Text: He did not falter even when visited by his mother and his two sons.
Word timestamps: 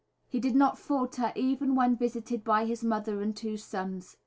He 0.27 0.39
did 0.39 0.55
not 0.55 0.79
falter 0.79 1.31
even 1.35 1.75
when 1.75 1.95
visited 1.95 2.43
by 2.43 2.65
his 2.65 2.83
mother 2.83 3.21
and 3.21 3.33
his 3.37 3.39
two 3.41 3.57
sons. 3.57 4.17